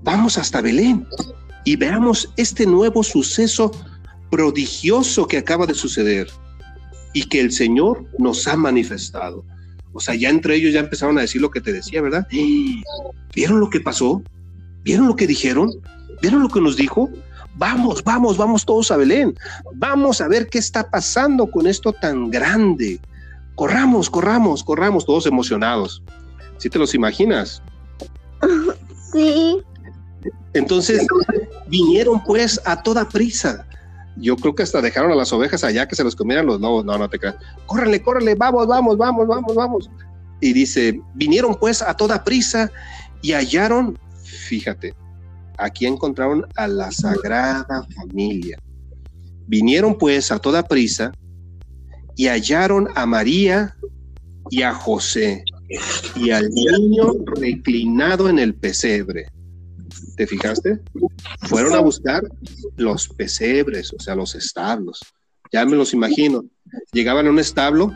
vamos 0.03 0.39
hasta 0.39 0.61
Belén 0.61 1.07
y 1.65 1.77
veamos 1.77 2.33
este 2.37 2.67
nuevo 2.67 3.03
suceso 3.03 3.73
prodigioso 4.31 5.27
que 5.27 5.39
acaba 5.39 5.67
de 5.67 5.75
suceder 5.75 6.29
y 7.13 7.25
que 7.25 7.41
el 7.41 7.53
Señor 7.53 8.05
nos 8.19 8.47
ha 8.47 8.57
manifestado. 8.57 9.45
O 9.93 10.01
sea, 10.01 10.15
ya 10.15 10.29
entre 10.29 10.55
ellos 10.55 10.73
ya 10.73 10.81
empezaron 10.81 11.19
a 11.19 11.23
decir 11.23 11.41
lo 11.41 11.51
que 11.51 11.61
te 11.61 11.73
decía, 11.73 12.03
¿verdad? 12.03 12.27
¿Vieron 13.35 13.61
lo 13.61 13.71
que 13.71 13.81
pasó? 13.81 14.23
¿Vieron 14.85 15.09
lo 15.09 15.17
que 15.17 15.27
dijeron? 15.27 15.71
¿Vieron 16.21 16.43
lo 16.43 16.49
que 16.49 16.61
nos 16.61 16.77
dijo? 16.77 17.11
Vamos, 17.57 18.05
vamos, 18.05 18.37
vamos 18.37 18.65
todos 18.65 18.91
a 18.91 18.97
Belén. 18.97 19.35
Vamos 19.75 20.21
a 20.21 20.29
ver 20.29 20.49
qué 20.49 20.59
está 20.59 20.89
pasando 20.89 21.51
con 21.51 21.67
esto 21.67 21.93
tan 21.93 22.31
grande. 22.31 23.01
Corramos, 23.57 24.09
corramos, 24.09 24.63
corramos, 24.63 25.05
todos 25.05 25.27
emocionados. 25.27 26.03
¿Sí 26.59 26.71
te 26.71 26.79
los 26.79 26.95
imaginas? 26.95 27.63
Sí. 29.13 29.59
Entonces 30.53 31.07
vinieron 31.67 32.23
pues 32.23 32.61
a 32.65 32.83
toda 32.83 33.09
prisa. 33.09 33.67
Yo 34.21 34.37
creo 34.37 34.55
que 34.55 34.63
hasta 34.63 34.81
dejaron 34.81 35.13
a 35.13 35.15
las 35.15 35.33
ovejas 35.33 35.65
allá 35.65 35.87
que 35.87 35.97
se 35.97 36.05
los 36.05 36.17
comieran 36.17 36.47
los 36.47 36.61
lobos. 36.61 36.85
No, 36.85 36.99
no 36.99 37.09
te 37.09 37.19
creas. 37.19 37.37
Córrele, 37.67 38.03
córrele, 38.03 38.35
vamos, 38.35 38.67
vamos, 38.67 38.97
vamos, 38.97 39.27
vamos, 39.27 39.55
vamos. 39.55 39.91
Y 40.41 40.53
dice, 40.53 41.01
vinieron 41.15 41.55
pues 41.55 41.83
a 41.83 41.95
toda 41.95 42.25
prisa 42.25 42.71
y 43.23 43.33
hallaron, 43.33 43.99
fíjate, 44.23 44.95
aquí 45.57 45.87
encontraron 45.87 46.47
a 46.57 46.69
la 46.69 46.91
Sagrada 46.91 47.87
Familia. 47.97 48.59
Vinieron 49.47 49.97
pues 49.97 50.31
a 50.31 50.39
toda 50.39 50.63
prisa 50.63 51.13
y 52.17 52.27
hallaron 52.27 52.89
a 52.95 53.07
María 53.07 53.77
y 54.51 54.63
a 54.63 54.75
José 54.75 55.45
y 56.17 56.31
al 56.31 56.49
niño 56.51 57.13
reclinado 57.27 58.29
en 58.29 58.39
el 58.39 58.55
pesebre. 58.55 59.27
¿Te 60.17 60.27
fijaste? 60.27 60.81
Fueron 61.43 61.75
a 61.75 61.81
buscar 61.81 62.23
los 62.77 63.09
pesebres, 63.09 63.93
o 63.93 64.01
sea, 64.01 64.15
los 64.15 64.35
establos. 64.35 65.01
Ya 65.53 65.65
me 65.65 65.77
los 65.77 65.95
imagino. 65.95 66.45
Llegaban 66.93 67.27
a 67.27 67.31
un 67.31 67.39
establo. 67.39 67.93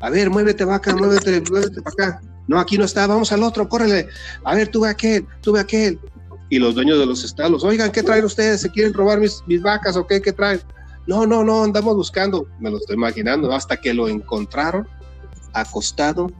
A 0.00 0.10
ver, 0.10 0.30
muévete 0.30 0.64
vaca, 0.64 0.94
muévete, 0.94 1.42
muévete 1.50 1.82
para 1.82 2.08
acá. 2.08 2.22
No, 2.48 2.60
aquí 2.60 2.78
no 2.78 2.84
está, 2.84 3.06
vamos 3.06 3.32
al 3.32 3.42
otro, 3.42 3.68
córrele. 3.68 4.08
A 4.44 4.54
ver, 4.54 4.68
tú 4.68 4.82
ve 4.82 4.88
aquel, 4.88 5.26
tú 5.40 5.52
ve 5.52 5.60
aquel. 5.60 5.98
Y 6.48 6.58
los 6.58 6.74
dueños 6.74 6.98
de 6.98 7.06
los 7.06 7.24
establos, 7.24 7.64
oigan, 7.64 7.90
¿qué 7.90 8.02
traen 8.02 8.24
ustedes? 8.24 8.60
¿Se 8.60 8.70
quieren 8.70 8.94
robar 8.94 9.18
mis, 9.18 9.42
mis 9.46 9.60
vacas 9.62 9.96
o 9.96 10.06
qué? 10.06 10.22
¿Qué 10.22 10.32
traen? 10.32 10.60
No, 11.06 11.26
no, 11.26 11.42
no, 11.42 11.64
andamos 11.64 11.96
buscando. 11.96 12.46
Me 12.60 12.70
lo 12.70 12.78
estoy 12.78 12.96
imaginando, 12.96 13.52
hasta 13.52 13.76
que 13.76 13.92
lo 13.92 14.08
encontraron 14.08 14.86
acostado 15.52 16.30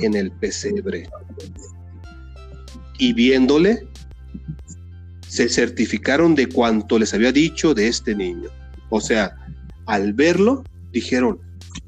en 0.00 0.14
el 0.14 0.30
pesebre. 0.30 1.08
Y 2.98 3.12
viéndole, 3.12 3.88
se 5.36 5.50
certificaron 5.50 6.34
de 6.34 6.48
cuanto 6.48 6.98
les 6.98 7.12
había 7.12 7.30
dicho 7.30 7.74
de 7.74 7.88
este 7.88 8.14
niño. 8.14 8.48
O 8.88 9.02
sea, 9.02 9.36
al 9.84 10.14
verlo, 10.14 10.64
dijeron, 10.92 11.38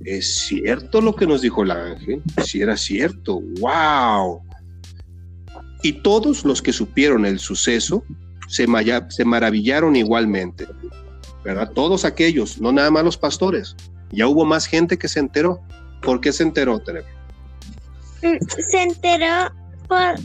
es 0.04 0.34
cierto 0.40 1.00
lo 1.00 1.16
que 1.16 1.26
nos 1.26 1.40
dijo 1.40 1.62
el 1.62 1.70
ángel, 1.70 2.22
si 2.44 2.60
era 2.60 2.76
cierto, 2.76 3.40
wow. 3.58 4.42
Y 5.82 5.92
todos 6.02 6.44
los 6.44 6.60
que 6.60 6.74
supieron 6.74 7.24
el 7.24 7.38
suceso 7.38 8.04
se, 8.48 8.66
maravillaron 8.66 9.96
igualmente, 9.96 10.66
¿verdad? 11.42 11.70
Todos 11.72 12.04
aquellos, 12.04 12.60
no 12.60 12.70
nada 12.70 12.90
más 12.90 13.02
los 13.02 13.16
pastores, 13.16 13.76
ya 14.10 14.28
hubo 14.28 14.44
más 14.44 14.66
gente 14.66 14.98
que 14.98 15.08
se 15.08 15.20
enteró. 15.20 15.62
¿Por 16.02 16.20
qué 16.20 16.32
se 16.32 16.42
enteró? 16.42 16.82
Mm, 18.22 18.36
se 18.58 18.82
enteró 18.82 19.50
por, 19.88 20.16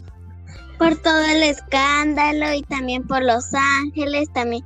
por 0.84 0.98
todo 0.98 1.24
el 1.24 1.44
escándalo 1.44 2.54
y 2.54 2.62
también 2.64 3.04
por 3.08 3.24
Los 3.24 3.54
Ángeles, 3.54 4.28
también, 4.34 4.64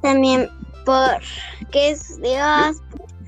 también 0.00 0.48
por 0.84 1.18
que 1.72 1.90
es 1.90 2.20
Dios, 2.22 2.76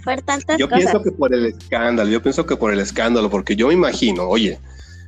por 0.05 0.23
tantas 0.23 0.57
yo 0.57 0.69
cosas. 0.69 0.85
Yo 0.85 0.91
pienso 0.91 1.03
que 1.03 1.11
por 1.11 1.35
el 1.35 1.47
escándalo, 1.47 2.09
yo 2.09 2.23
pienso 2.23 2.47
que 2.47 2.55
por 2.55 2.73
el 2.73 2.79
escándalo, 2.79 3.29
porque 3.29 3.57
yo 3.57 3.67
me 3.67 3.75
imagino, 3.75 4.29
oye, 4.29 4.61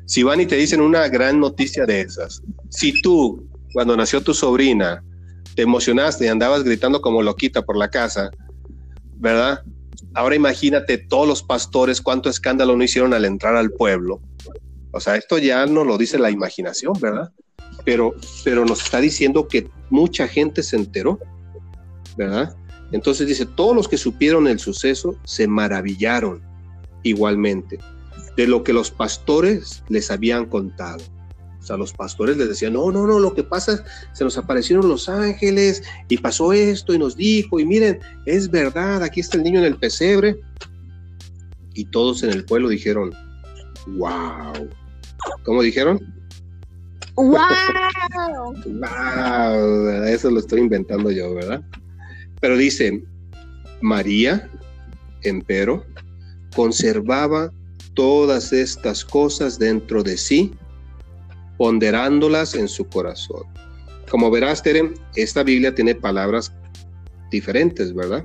si 0.05 0.25
van 0.25 0.41
y 0.41 0.47
te 0.47 0.57
dicen 0.57 0.81
una 0.81 1.07
gran 1.07 1.39
noticia 1.39 1.87
de 1.87 2.01
esas, 2.01 2.43
si 2.71 3.01
tú, 3.03 3.47
cuando 3.73 3.97
nació 3.97 4.21
tu 4.21 4.35
sobrina, 4.35 5.05
te 5.55 5.63
emocionaste 5.63 6.25
y 6.25 6.29
andabas 6.29 6.65
gritando 6.65 7.01
como 7.01 7.23
loquita 7.23 7.63
por 7.63 7.77
la 7.77 7.89
casa, 7.89 8.31
¿verdad? 9.19 9.61
Ahora 10.15 10.35
imagínate 10.35 10.99
todos 10.99 11.29
los 11.29 11.45
pastores, 11.45 12.01
cuánto 12.01 12.29
escándalo 12.29 12.77
no 12.77 12.83
hicieron 12.83 13.15
al 13.15 13.25
entrar 13.25 13.55
al 13.55 13.71
pueblo. 13.71 14.21
O 14.93 15.01
sea, 15.01 15.17
esto 15.17 15.39
ya 15.39 15.67
no 15.67 15.85
lo 15.85 15.99
dice 15.99 16.19
la 16.19 16.31
imaginación, 16.31 16.93
¿verdad? 17.01 17.33
Pero, 17.85 18.15
pero 18.45 18.65
nos 18.65 18.83
está 18.83 19.01
diciendo 19.01 19.49
que 19.49 19.69
mucha 19.91 20.29
gente 20.29 20.63
se 20.63 20.77
enteró, 20.77 21.19
¿verdad? 22.17 22.55
Entonces 22.93 23.27
dice, 23.27 23.47
todos 23.47 23.75
los 23.75 23.89
que 23.89 23.97
supieron 23.97 24.47
el 24.47 24.59
suceso 24.59 25.17
se 25.25 25.49
maravillaron 25.49 26.43
igualmente 27.03 27.79
de 28.37 28.47
lo 28.47 28.63
que 28.63 28.73
los 28.73 28.91
pastores 28.91 29.83
les 29.89 30.11
habían 30.11 30.47
contado. 30.47 31.03
O 31.61 31.65
sea, 31.65 31.77
los 31.77 31.93
pastores 31.93 32.37
les 32.37 32.49
decían, 32.49 32.73
no, 32.73 32.91
no, 32.91 33.07
no, 33.07 33.19
lo 33.19 33.35
que 33.35 33.45
pasa 33.45 33.75
es, 33.75 33.83
se 34.13 34.25
nos 34.25 34.37
aparecieron 34.37 34.89
los 34.89 35.09
ángeles 35.09 35.83
y 36.09 36.19
pasó 36.19 36.53
esto 36.53 36.93
y 36.93 36.99
nos 36.99 37.17
dijo, 37.17 37.61
y 37.61 37.65
miren, 37.65 38.01
es 38.27 38.51
verdad, 38.51 39.03
aquí 39.03 39.21
está 39.21 39.37
el 39.37 39.45
niño 39.45 39.61
en 39.61 39.67
el 39.67 39.77
pesebre. 39.77 40.41
Y 41.75 41.85
todos 41.87 42.25
en 42.25 42.31
el 42.31 42.45
pueblo 42.45 42.69
dijeron, 42.69 43.15
wow. 43.87 44.69
¿Cómo 45.45 45.63
dijeron? 45.63 46.01
¡Wow! 47.15 47.37
wow, 48.65 50.05
eso 50.05 50.31
lo 50.31 50.41
estoy 50.41 50.61
inventando 50.61 51.11
yo, 51.11 51.35
¿verdad? 51.35 51.63
Pero 52.41 52.57
dice, 52.57 53.03
María, 53.81 54.49
empero, 55.23 55.85
conservaba 56.55 57.53
todas 57.95 58.53
estas 58.53 59.05
cosas 59.05 59.59
dentro 59.59 60.03
de 60.03 60.17
sí, 60.17 60.55
ponderándolas 61.59 62.55
en 62.55 62.69
su 62.69 62.89
corazón. 62.89 63.45
Como 64.11 64.31
verás, 64.31 64.63
Tere, 64.63 64.93
esta 65.15 65.43
Biblia 65.43 65.75
tiene 65.75 65.95
palabras 65.95 66.53
diferentes, 67.31 67.95
¿verdad? 67.95 68.25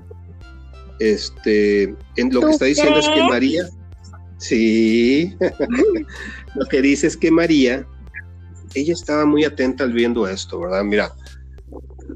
Este, 1.00 1.96
en 2.16 2.34
lo 2.34 2.42
que 2.42 2.52
está 2.52 2.66
diciendo 2.66 3.00
es 3.00 3.08
que 3.08 3.24
María, 3.24 3.70
sí, 4.38 5.36
lo 6.56 6.66
que 6.66 6.82
dice 6.82 7.08
es 7.08 7.18
que 7.18 7.32
María, 7.32 7.88
ella 8.74 8.94
estaba 8.94 9.26
muy 9.26 9.44
atenta 9.44 9.84
al 9.84 9.94
viendo 9.94 10.28
esto, 10.28 10.60
¿verdad? 10.60 10.84
Mira, 10.84 11.14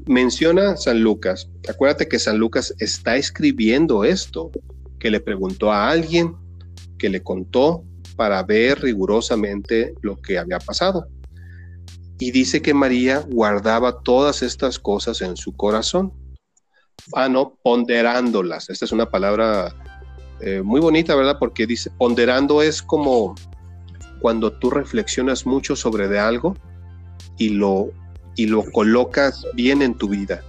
menciona 0.06 0.76
San 0.76 1.02
Lucas. 1.02 1.48
Acuérdate 1.68 2.08
que 2.08 2.18
San 2.18 2.38
Lucas 2.38 2.74
está 2.78 3.16
escribiendo 3.16 4.04
esto, 4.04 4.50
que 4.98 5.10
le 5.10 5.20
preguntó 5.20 5.72
a 5.72 5.90
alguien, 5.90 6.36
que 6.98 7.08
le 7.08 7.22
contó 7.22 7.84
para 8.16 8.42
ver 8.42 8.80
rigurosamente 8.80 9.94
lo 10.02 10.16
que 10.20 10.38
había 10.38 10.58
pasado. 10.58 11.08
Y 12.18 12.30
dice 12.30 12.62
que 12.62 12.74
María 12.74 13.24
guardaba 13.28 14.02
todas 14.02 14.42
estas 14.42 14.78
cosas 14.78 15.22
en 15.22 15.36
su 15.36 15.56
corazón. 15.56 16.12
Ah, 17.14 17.28
no, 17.28 17.58
ponderándolas. 17.64 18.70
Esta 18.70 18.84
es 18.84 18.92
una 18.92 19.10
palabra 19.10 19.74
eh, 20.42 20.60
muy 20.60 20.80
bonita, 20.80 21.14
¿verdad? 21.14 21.38
Porque 21.38 21.68
dice, 21.68 21.90
ponderando 21.90 22.62
es 22.62 22.82
como 22.82 23.36
cuando 24.20 24.52
tú 24.52 24.70
reflexionas 24.70 25.46
mucho 25.46 25.76
sobre 25.76 26.08
de 26.08 26.18
algo 26.18 26.56
y 27.38 27.50
lo, 27.50 27.90
y 28.34 28.46
lo 28.46 28.64
colocas 28.72 29.46
bien 29.54 29.82
en 29.82 29.94
tu 29.94 30.08
vida, 30.08 30.42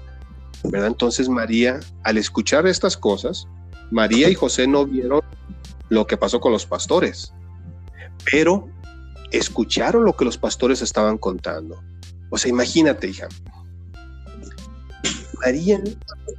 ¿verdad? 0.63 0.87
Entonces 0.87 1.29
María, 1.29 1.79
al 2.03 2.17
escuchar 2.17 2.65
estas 2.65 2.97
cosas, 2.97 3.47
María 3.91 4.29
y 4.29 4.35
José 4.35 4.67
no 4.67 4.85
vieron 4.87 5.21
lo 5.89 6.07
que 6.07 6.17
pasó 6.17 6.39
con 6.39 6.51
los 6.51 6.65
pastores, 6.65 7.31
pero 8.31 8.67
escucharon 9.29 10.05
lo 10.05 10.15
que 10.15 10.25
los 10.25 10.39
pastores 10.39 10.81
estaban 10.81 11.19
contando. 11.19 11.79
O 12.31 12.37
sea, 12.39 12.49
imagínate, 12.49 13.09
hija. 13.09 13.27
María 15.39 15.79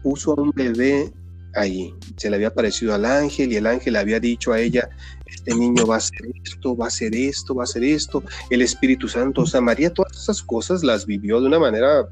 puso 0.02 0.32
a 0.32 0.42
un 0.42 0.50
bebé 0.50 1.12
ahí. 1.56 1.94
Se 2.16 2.30
le 2.30 2.36
había 2.36 2.48
aparecido 2.48 2.94
al 2.94 3.04
ángel 3.04 3.52
y 3.52 3.56
el 3.56 3.66
ángel 3.66 3.94
le 3.94 3.98
había 3.98 4.20
dicho 4.20 4.52
a 4.52 4.60
ella, 4.60 4.88
este 5.26 5.54
niño 5.54 5.86
va 5.86 5.96
a 5.96 5.98
hacer 5.98 6.22
esto, 6.44 6.76
va 6.76 6.86
a 6.86 6.88
hacer 6.88 7.14
esto, 7.14 7.54
va 7.54 7.62
a 7.62 7.64
hacer 7.64 7.84
esto. 7.84 8.22
El 8.50 8.62
Espíritu 8.62 9.08
Santo, 9.08 9.42
o 9.42 9.46
sea, 9.46 9.60
María 9.60 9.92
todas 9.92 10.16
esas 10.16 10.42
cosas 10.42 10.82
las 10.82 11.06
vivió 11.06 11.40
de 11.40 11.46
una 11.46 11.58
manera 11.58 12.08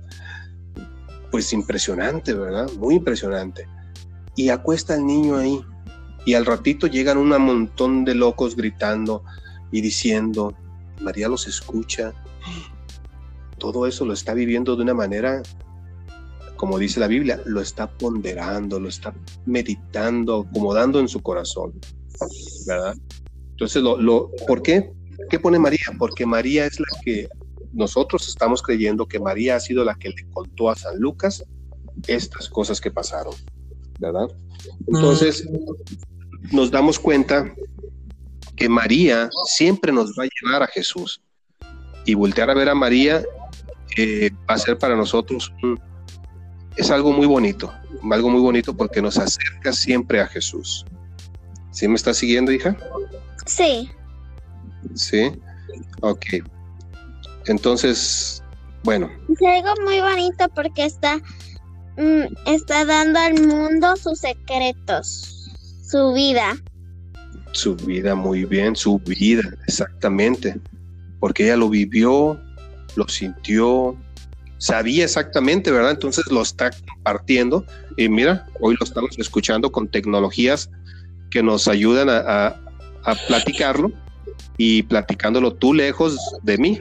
pues 1.30 1.52
impresionante, 1.52 2.34
¿verdad? 2.34 2.70
Muy 2.78 2.96
impresionante. 2.96 3.66
Y 4.36 4.50
acuesta 4.50 4.94
al 4.94 5.06
niño 5.06 5.36
ahí. 5.36 5.60
Y 6.24 6.34
al 6.34 6.46
ratito 6.46 6.86
llegan 6.86 7.18
un 7.18 7.30
montón 7.30 8.04
de 8.04 8.14
locos 8.14 8.54
gritando 8.54 9.24
y 9.72 9.80
diciendo, 9.80 10.54
María 11.00 11.28
los 11.28 11.48
escucha. 11.48 12.12
Todo 13.58 13.86
eso 13.86 14.04
lo 14.04 14.12
está 14.12 14.34
viviendo 14.34 14.76
de 14.76 14.82
una 14.82 14.94
manera, 14.94 15.42
como 16.62 16.78
dice 16.78 17.00
la 17.00 17.08
Biblia, 17.08 17.42
lo 17.44 17.60
está 17.60 17.90
ponderando, 17.90 18.78
lo 18.78 18.88
está 18.88 19.12
meditando, 19.46 20.46
acomodando 20.48 21.00
en 21.00 21.08
su 21.08 21.20
corazón, 21.20 21.72
¿verdad? 22.68 22.94
Entonces, 23.50 23.82
lo, 23.82 24.00
lo, 24.00 24.30
¿por 24.46 24.62
qué? 24.62 24.92
¿Qué 25.28 25.40
pone 25.40 25.58
María? 25.58 25.86
Porque 25.98 26.24
María 26.24 26.66
es 26.66 26.78
la 26.78 26.86
que 27.04 27.28
nosotros 27.72 28.28
estamos 28.28 28.62
creyendo 28.62 29.08
que 29.08 29.18
María 29.18 29.56
ha 29.56 29.60
sido 29.60 29.84
la 29.84 29.96
que 29.96 30.10
le 30.10 30.30
contó 30.30 30.70
a 30.70 30.76
San 30.76 31.00
Lucas 31.00 31.44
estas 32.06 32.48
cosas 32.48 32.80
que 32.80 32.92
pasaron, 32.92 33.34
¿verdad? 33.98 34.28
Entonces, 34.86 35.44
nos 36.52 36.70
damos 36.70 36.96
cuenta 36.96 37.52
que 38.54 38.68
María 38.68 39.30
siempre 39.46 39.90
nos 39.90 40.10
va 40.16 40.22
a 40.22 40.28
llevar 40.40 40.62
a 40.62 40.68
Jesús. 40.68 41.22
Y 42.06 42.14
voltear 42.14 42.50
a 42.50 42.54
ver 42.54 42.68
a 42.68 42.76
María 42.76 43.24
eh, 43.96 44.30
va 44.48 44.54
a 44.54 44.58
ser 44.58 44.78
para 44.78 44.94
nosotros 44.94 45.52
es 46.76 46.90
algo 46.90 47.12
muy 47.12 47.26
bonito, 47.26 47.72
algo 48.10 48.30
muy 48.30 48.40
bonito 48.40 48.74
porque 48.76 49.02
nos 49.02 49.18
acerca 49.18 49.72
siempre 49.72 50.20
a 50.20 50.26
Jesús. 50.26 50.84
¿Sí 51.70 51.88
me 51.88 51.94
estás 51.94 52.18
siguiendo, 52.18 52.52
hija? 52.52 52.76
Sí. 53.46 53.90
Sí. 54.94 55.32
Ok. 56.00 56.26
Entonces, 57.46 58.42
bueno. 58.84 59.10
Es 59.28 59.38
algo 59.46 59.74
muy 59.84 60.00
bonito 60.00 60.48
porque 60.54 60.84
está, 60.84 61.16
mm, 61.96 62.34
está 62.46 62.84
dando 62.84 63.18
al 63.18 63.40
mundo 63.46 63.96
sus 63.96 64.20
secretos, 64.20 65.50
su 65.88 66.12
vida. 66.12 66.56
Su 67.52 67.76
vida, 67.76 68.14
muy 68.14 68.44
bien, 68.44 68.76
su 68.76 68.98
vida, 68.98 69.42
exactamente. 69.66 70.60
Porque 71.20 71.44
ella 71.44 71.56
lo 71.56 71.68
vivió, 71.68 72.40
lo 72.96 73.08
sintió, 73.08 73.96
sabía 74.62 75.04
exactamente, 75.04 75.72
¿verdad? 75.72 75.90
Entonces 75.90 76.24
lo 76.30 76.40
está 76.40 76.70
compartiendo. 76.70 77.66
Y 77.96 78.08
mira, 78.08 78.46
hoy 78.60 78.76
lo 78.78 78.84
estamos 78.84 79.18
escuchando 79.18 79.72
con 79.72 79.88
tecnologías 79.88 80.70
que 81.32 81.42
nos 81.42 81.66
ayudan 81.66 82.08
a, 82.08 82.56
platicarlo 83.26 83.90
y 84.58 84.84
platicándolo 84.84 85.52
tú 85.52 85.74
lejos 85.74 86.16
de 86.44 86.56
mí, 86.58 86.80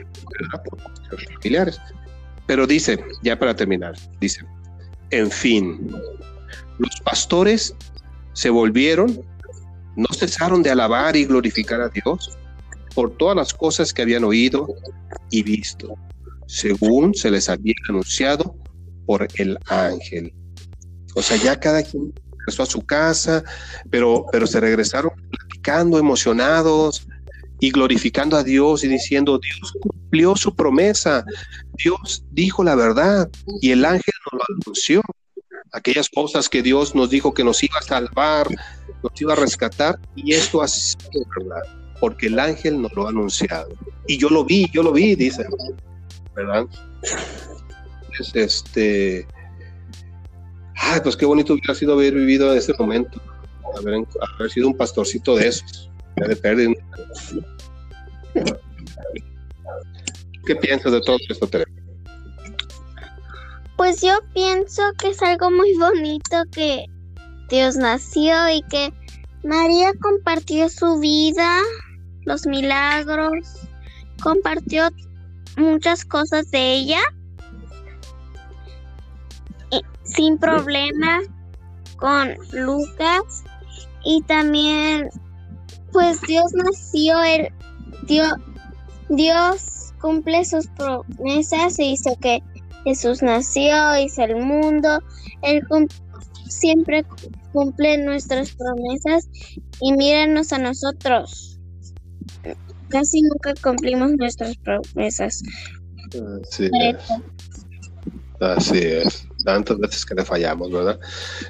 familiares. 1.34 1.80
Pero 2.46 2.68
dice, 2.68 3.04
ya 3.24 3.36
para 3.36 3.56
terminar, 3.56 3.94
dice, 4.20 4.44
en 5.10 5.28
fin, 5.28 5.90
los 6.78 7.00
pastores 7.00 7.74
se 8.34 8.50
volvieron, 8.50 9.24
no 9.96 10.06
cesaron 10.16 10.62
de 10.62 10.70
alabar 10.70 11.16
y 11.16 11.24
glorificar 11.24 11.80
a 11.80 11.88
Dios 11.88 12.38
por 12.94 13.10
todas 13.16 13.34
las 13.34 13.52
cosas 13.52 13.92
que 13.92 14.02
habían 14.02 14.22
oído 14.22 14.68
y 15.30 15.42
visto, 15.42 15.96
según 16.46 17.14
se 17.14 17.30
les 17.30 17.48
había 17.48 17.74
anunciado 17.88 18.56
por 19.06 19.26
el 19.36 19.58
ángel. 19.68 20.32
O 21.14 21.22
sea, 21.22 21.36
ya 21.36 21.58
cada 21.58 21.82
quien 21.82 22.12
regresó 22.38 22.62
a 22.62 22.66
su 22.66 22.82
casa, 22.82 23.44
pero, 23.90 24.26
pero 24.32 24.46
se 24.46 24.60
regresaron 24.60 25.12
platicando, 25.30 25.98
emocionados, 25.98 27.06
y 27.62 27.70
glorificando 27.70 28.36
a 28.36 28.42
Dios 28.42 28.82
y 28.82 28.88
diciendo, 28.88 29.38
Dios 29.38 29.72
cumplió 29.80 30.34
su 30.34 30.52
promesa, 30.52 31.24
Dios 31.74 32.24
dijo 32.32 32.64
la 32.64 32.74
verdad 32.74 33.30
y 33.60 33.70
el 33.70 33.84
ángel 33.84 34.14
nos 34.32 34.40
lo 34.40 34.56
anunció. 34.56 35.00
Aquellas 35.70 36.08
cosas 36.08 36.48
que 36.48 36.60
Dios 36.60 36.96
nos 36.96 37.08
dijo 37.08 37.32
que 37.32 37.44
nos 37.44 37.62
iba 37.62 37.78
a 37.78 37.82
salvar, 37.82 38.48
nos 39.04 39.20
iba 39.20 39.34
a 39.34 39.36
rescatar 39.36 39.96
y 40.16 40.34
esto 40.34 40.60
ha 40.60 40.66
sido 40.66 41.24
verdad, 41.38 41.62
porque 42.00 42.26
el 42.26 42.40
ángel 42.40 42.82
nos 42.82 42.92
lo 42.94 43.06
ha 43.06 43.10
anunciado. 43.10 43.68
Y 44.08 44.18
yo 44.18 44.28
lo 44.28 44.44
vi, 44.44 44.68
yo 44.72 44.82
lo 44.82 44.90
vi, 44.90 45.14
dice, 45.14 45.46
¿verdad? 46.34 46.66
Es 48.18 48.34
este... 48.34 49.26
Ay, 50.76 51.00
pues 51.02 51.16
qué 51.16 51.24
bonito 51.24 51.52
hubiera 51.54 51.74
sido 51.74 51.94
haber 51.94 52.14
vivido 52.14 52.52
ese 52.52 52.74
momento, 52.78 53.20
haber, 53.78 54.50
sido 54.50 54.68
un 54.68 54.76
pastorcito 54.76 55.36
de 55.36 55.48
esos, 55.48 55.90
de 56.16 56.36
perder 56.36 56.70
¿Qué 60.44 60.56
piensas 60.56 60.92
de 60.92 61.00
todo 61.00 61.16
esto, 61.28 61.46
Teresa? 61.46 61.70
Pues 63.76 64.00
yo 64.00 64.18
pienso 64.34 64.82
que 64.98 65.08
es 65.08 65.22
algo 65.22 65.50
muy 65.50 65.74
bonito 65.76 66.36
que 66.52 66.86
Dios 67.48 67.76
nació 67.76 68.48
y 68.48 68.62
que 68.62 68.92
María 69.44 69.92
compartió 70.00 70.68
su 70.68 70.98
vida, 71.00 71.60
los 72.24 72.46
milagros, 72.46 73.68
compartió 74.22 74.88
muchas 75.56 76.04
cosas 76.04 76.50
de 76.50 76.74
ella 76.74 77.00
sin 80.04 80.38
problema 80.38 81.20
con 81.96 82.34
Lucas 82.52 83.44
y 84.04 84.22
también 84.22 85.08
pues 85.92 86.20
Dios 86.22 86.52
nació 86.54 87.22
el 87.22 87.48
Dios, 88.06 88.32
Dios 89.08 89.94
cumple 90.00 90.44
sus 90.44 90.66
promesas 90.68 91.78
y 91.78 91.92
hizo 91.92 92.16
que 92.16 92.42
Jesús 92.84 93.22
nació, 93.22 93.96
hizo 93.96 94.22
el 94.22 94.36
mundo. 94.36 94.98
Él 95.42 95.62
siempre 96.48 97.04
cumple 97.52 97.98
nuestras 97.98 98.50
promesas 98.52 99.28
y 99.80 99.92
míranos 99.92 100.52
a 100.52 100.58
nosotros. 100.58 101.51
Casi 102.92 103.22
nunca 103.22 103.54
cumplimos 103.62 104.12
nuestras 104.12 104.54
promesas. 104.58 105.42
Así 106.42 106.68
es. 106.72 106.96
Así 108.38 108.78
es. 108.78 109.26
Tantas 109.44 109.78
veces 109.78 110.04
que 110.04 110.14
le 110.14 110.24
fallamos, 110.24 110.70
¿verdad? 110.70 111.00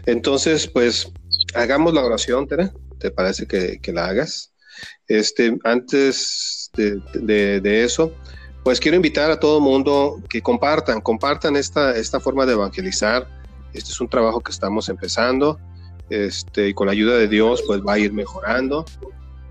Entonces, 0.07 0.69
pues, 0.69 1.13
hagamos 1.55 1.93
la 1.95 2.05
oración, 2.05 2.47
Tere. 2.47 2.71
¿Te 2.99 3.11
parece 3.11 3.47
que, 3.47 3.81
que 3.81 3.93
la 3.93 4.07
hagas? 4.07 4.53
Este, 5.09 5.59
antes 5.65 6.71
de, 6.75 7.85
eso, 7.85 8.13
pues 8.63 8.81
quiero 8.81 8.97
invitar 8.97 9.31
a 9.31 9.41
todo 9.41 9.59
el 9.59 9.65
mundo 9.65 10.23
que 10.29 10.41
compartan, 10.41 11.01
compartan 11.01 11.57
esta, 11.57 11.97
esta 11.97 12.21
forma 12.21 12.47
de 12.47 12.53
evangelizar. 12.53 13.27
Este 13.73 13.91
es 13.91 14.01
un 14.01 14.09
trabajo 14.09 14.41
que 14.41 14.53
estamos 14.53 14.89
empezando 14.89 15.59
este, 16.09 16.69
y 16.69 16.75
con 16.75 16.87
la 16.87 16.93
ayuda 16.93 17.17
de 17.17 17.29
Dios 17.29 17.63
pues 17.67 17.81
va 17.81 17.95
a 17.95 17.99
ir 17.99 18.13
mejorando. 18.13 18.85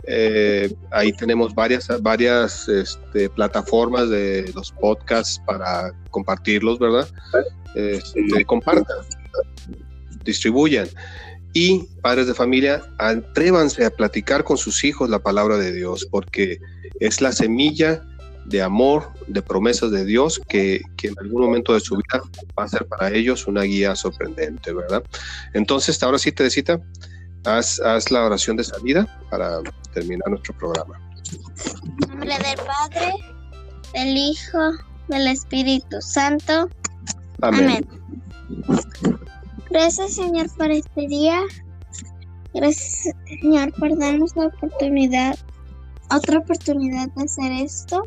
Eh, 0.07 0.73
ahí 0.91 1.11
tenemos 1.13 1.53
varias, 1.53 1.87
varias 2.01 2.67
este, 2.67 3.29
plataformas 3.29 4.09
de 4.09 4.51
los 4.55 4.71
podcasts 4.71 5.41
para 5.45 5.93
compartirlos, 6.09 6.79
¿verdad? 6.79 7.07
Este, 7.75 8.45
compartan, 8.45 9.05
distribuyan. 10.23 10.87
Y 11.53 11.83
padres 12.01 12.27
de 12.27 12.33
familia, 12.33 12.81
atrévanse 12.97 13.85
a 13.85 13.89
platicar 13.89 14.43
con 14.43 14.57
sus 14.57 14.83
hijos 14.83 15.09
la 15.09 15.19
palabra 15.19 15.57
de 15.57 15.73
Dios, 15.73 16.07
porque 16.09 16.59
es 16.99 17.19
la 17.19 17.33
semilla 17.33 18.01
de 18.45 18.61
amor, 18.61 19.09
de 19.27 19.41
promesas 19.41 19.91
de 19.91 20.05
Dios 20.05 20.41
que, 20.47 20.81
en 21.03 21.15
algún 21.19 21.43
momento 21.43 21.73
de 21.73 21.79
su 21.79 21.95
vida 21.95 22.21
va 22.57 22.63
a 22.63 22.67
ser 22.67 22.85
para 22.85 23.11
ellos 23.11 23.47
una 23.47 23.63
guía 23.63 23.95
sorprendente, 23.95 24.73
¿verdad? 24.73 25.03
Entonces, 25.53 26.01
ahora 26.03 26.17
sí, 26.17 26.31
Teresita, 26.31 26.79
haz, 27.45 27.79
haz 27.81 28.11
la 28.11 28.25
oración 28.25 28.57
de 28.57 28.63
salida 28.63 29.07
para 29.29 29.61
terminar 29.93 30.29
nuestro 30.29 30.55
programa. 30.57 30.99
En 32.01 32.09
nombre 32.09 32.37
del 32.37 32.65
Padre, 32.65 33.13
del 33.93 34.17
Hijo, 34.17 34.59
del 35.07 35.27
Espíritu 35.27 36.01
Santo. 36.01 36.69
Amén. 37.41 37.87
Gracias 39.69 40.15
Señor 40.15 40.47
por 40.57 40.71
este 40.71 41.07
día. 41.07 41.41
Gracias 42.53 43.15
Señor 43.25 43.73
por 43.73 43.97
darnos 43.97 44.35
la 44.35 44.47
oportunidad, 44.47 45.37
otra 46.13 46.39
oportunidad 46.39 47.07
de 47.15 47.23
hacer 47.23 47.51
esto. 47.53 48.03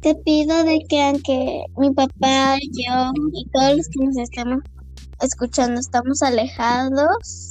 Te 0.00 0.14
pido 0.16 0.64
de 0.64 0.80
que 0.88 1.02
aunque 1.02 1.64
mi 1.78 1.90
papá, 1.92 2.58
yo 2.72 3.12
y 3.32 3.48
todos 3.52 3.76
los 3.78 3.88
que 3.88 4.04
nos 4.04 4.16
estamos 4.18 4.58
escuchando 5.24 5.80
estamos 5.80 6.22
alejados, 6.22 7.50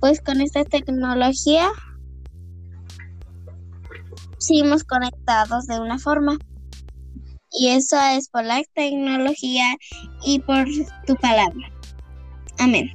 pues 0.00 0.20
con 0.20 0.40
esta 0.40 0.64
tecnología 0.64 1.68
seguimos 4.38 4.84
conectados 4.84 5.66
de 5.66 5.80
una 5.80 5.98
forma. 5.98 6.38
Y 7.50 7.68
eso 7.68 7.96
es 8.12 8.28
por 8.28 8.44
la 8.44 8.62
tecnología 8.74 9.74
y 10.24 10.38
por 10.40 10.66
tu 11.06 11.16
palabra. 11.16 11.72
Amén. 12.58 12.90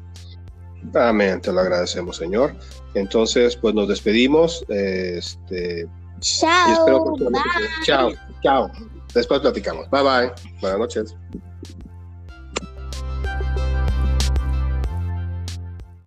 Amén, 0.93 1.41
te 1.41 1.51
lo 1.51 1.61
agradecemos, 1.61 2.17
Señor. 2.17 2.55
Entonces, 2.93 3.55
pues 3.55 3.73
nos 3.73 3.87
despedimos. 3.87 4.63
Este, 4.69 5.87
chao. 6.19 7.15
chao, 7.85 8.11
chao. 8.43 8.71
Después 9.13 9.39
platicamos. 9.39 9.89
Bye 9.89 10.03
bye. 10.03 10.31
Buenas 10.61 10.79
noches. 10.79 11.15